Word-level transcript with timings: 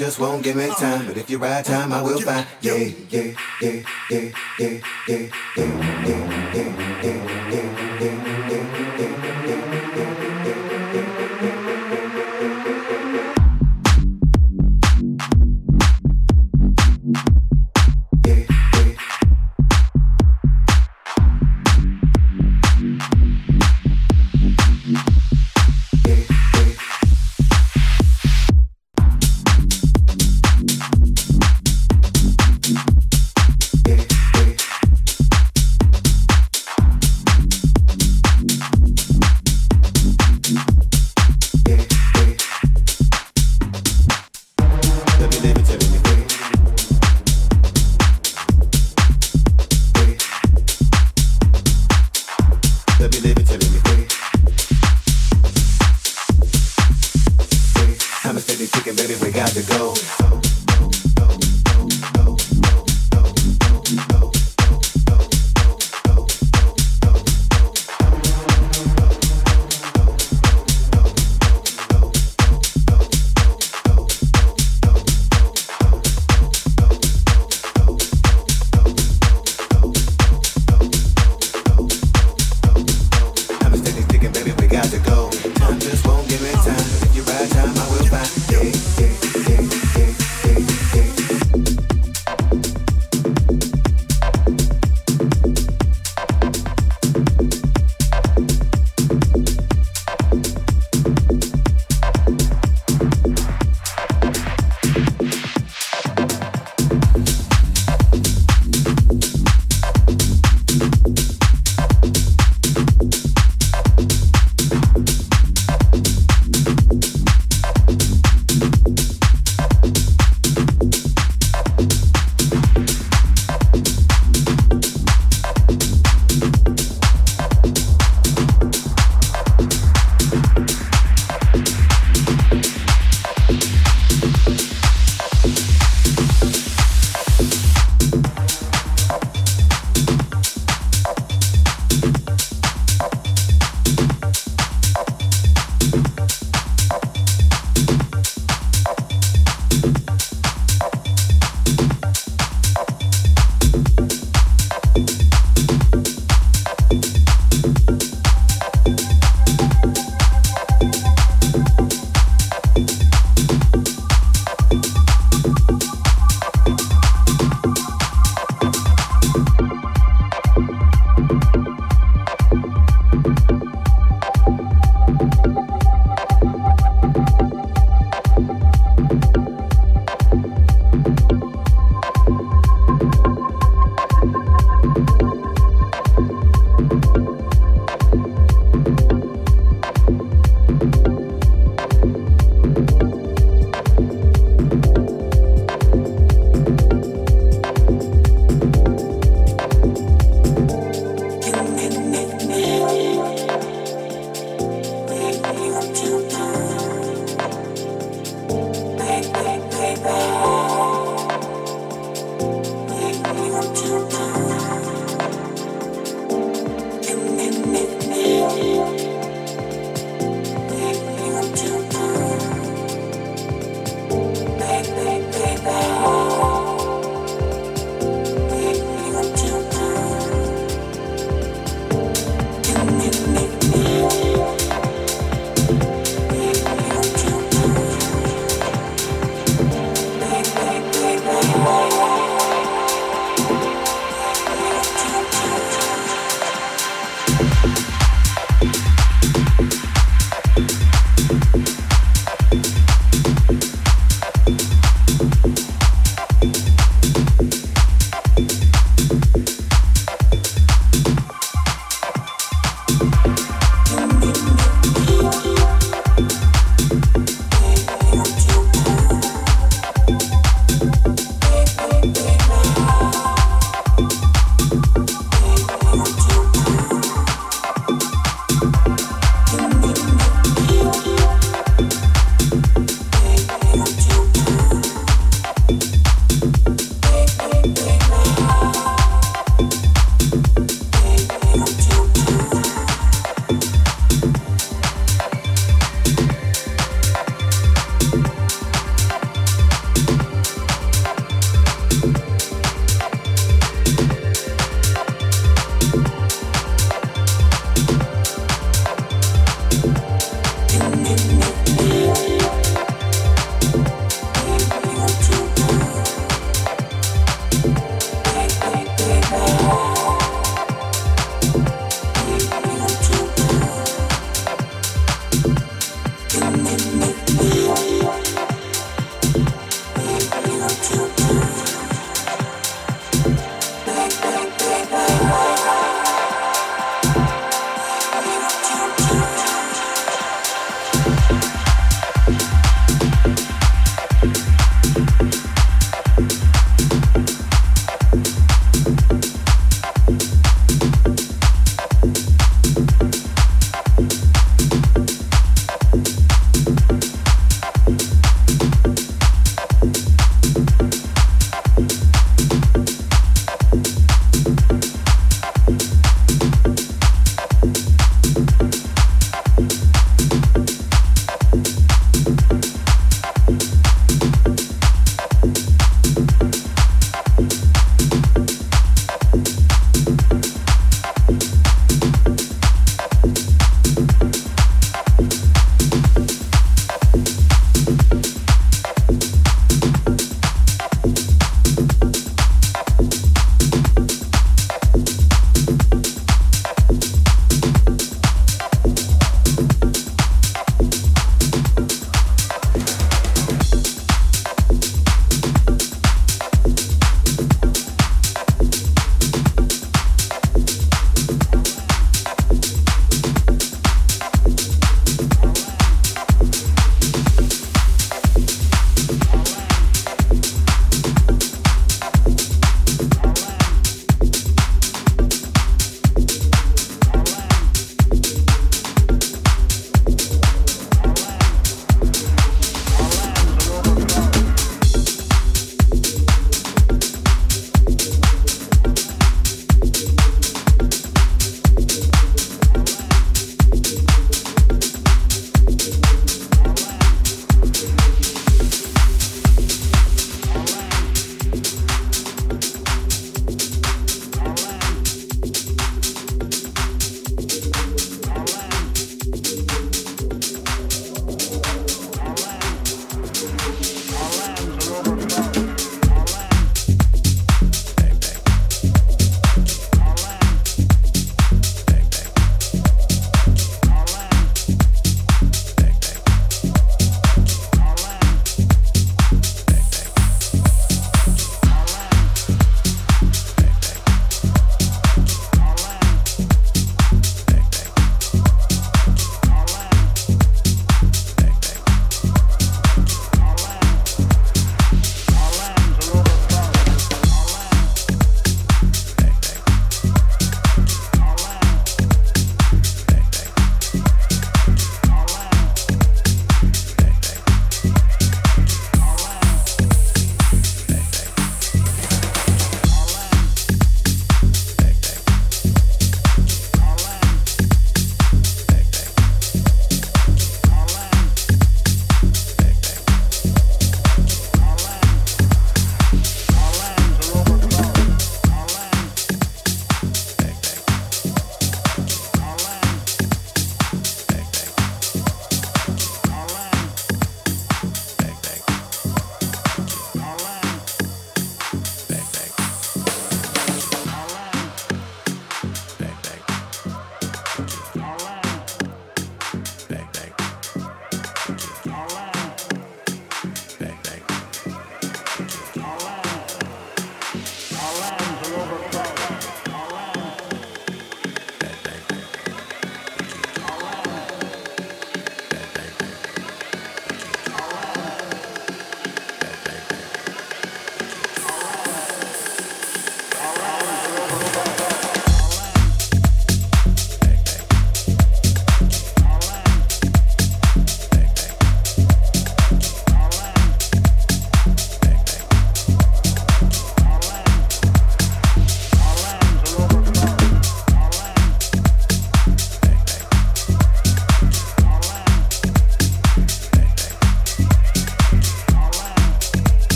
just 0.00 0.18
won't 0.18 0.42
give 0.42 0.56
me 0.56 0.66
time. 0.68 1.06
But 1.06 1.18
if 1.18 1.28
you 1.28 1.36
ride 1.36 1.66
time, 1.66 1.92
I 1.92 2.00
will 2.00 2.18
find. 2.20 2.46
Yeah, 2.62 2.72
yeah, 3.10 3.34
yeah, 3.60 3.82
yeah, 4.10 4.32
yeah, 4.58 4.80
yeah, 5.06 5.28
yeah, 5.56 5.79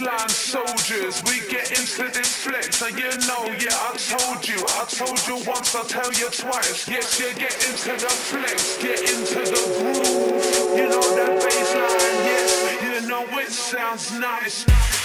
line 0.00 0.28
soldiers, 0.28 1.22
we 1.24 1.40
get 1.50 1.70
into 1.70 2.10
this 2.12 2.36
flex. 2.36 2.82
And 2.82 2.98
you 2.98 3.10
know, 3.26 3.46
yeah, 3.58 3.74
I 3.74 3.96
told 3.96 4.46
you. 4.46 4.58
I 4.78 4.84
told 4.84 5.18
you 5.26 5.36
once, 5.48 5.74
I'll 5.74 5.84
tell 5.84 6.12
you 6.12 6.28
twice. 6.30 6.88
Yes, 6.88 7.18
you 7.18 7.32
get 7.34 7.54
into 7.68 7.92
the 7.92 8.10
flex, 8.10 8.78
get 8.78 9.00
into 9.00 9.40
the 9.40 9.62
groove. 9.78 10.76
You 10.76 10.88
know 10.88 11.06
that 11.16 11.42
bass 11.42 11.74
line, 11.74 12.18
yes. 12.26 13.02
You 13.02 13.08
know 13.08 13.24
it 13.38 13.50
sounds 13.50 14.12
nice. 14.18 14.97